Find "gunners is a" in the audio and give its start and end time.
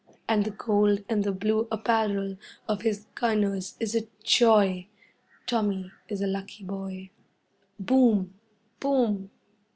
3.13-4.07